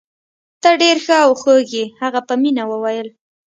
[0.61, 1.85] ته ډیر ښه او خوږ يې.
[2.01, 3.07] هغه په مینه وویل.